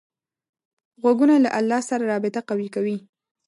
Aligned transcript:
غوږونه 1.01 1.35
له 1.45 1.49
الله 1.59 1.79
سره 1.89 2.03
رابطه 2.11 2.39
قوي 2.49 2.67
کوي 2.75 2.97